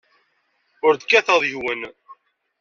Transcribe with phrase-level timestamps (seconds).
[0.85, 1.81] Ur d-kkateɣ deg-wen.